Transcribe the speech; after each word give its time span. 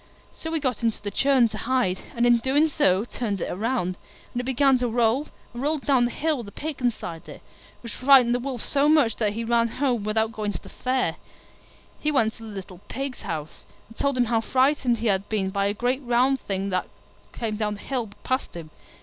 So 0.33 0.51
he 0.51 0.59
got 0.59 0.81
into 0.81 0.99
the 0.99 1.11
churn 1.11 1.47
to 1.49 1.59
hide, 1.59 1.99
and 2.15 2.25
in 2.25 2.37
doing 2.39 2.69
so 2.69 3.05
turned 3.05 3.39
it 3.39 3.53
round, 3.53 3.97
and 4.33 4.39
it 4.41 4.45
began 4.45 4.79
to 4.79 4.87
roll, 4.87 5.27
and 5.53 5.61
rolled 5.61 5.85
down 5.85 6.05
the 6.05 6.11
hill 6.11 6.37
with 6.37 6.47
the 6.47 6.51
Pig 6.51 6.81
inside 6.81 7.29
it, 7.29 7.43
which 7.81 7.93
frightened 7.93 8.33
the 8.33 8.39
Wolf 8.39 8.63
so 8.63 8.89
much 8.89 9.17
that 9.17 9.33
he 9.33 9.43
ran 9.43 9.67
home 9.67 10.03
without 10.03 10.31
going 10.31 10.53
to 10.53 10.63
the 10.63 10.69
Fair. 10.69 11.17
He 11.99 12.11
went 12.11 12.33
to 12.37 12.43
the 12.43 12.49
little 12.49 12.79
Pig's 12.87 13.21
house, 13.21 13.63
and 13.89 13.95
told 13.95 14.17
him 14.17 14.25
how 14.25 14.41
frightened 14.41 14.97
he 14.97 15.05
had 15.05 15.29
been 15.29 15.51
by 15.51 15.67
a 15.67 15.73
great 15.75 16.01
round 16.01 16.39
thing 16.39 16.71
which 16.71 16.81
came 17.31 17.55
down 17.57 17.75
the 17.75 17.81
hill 17.81 18.09
past 18.23 18.55
him. 18.55 18.71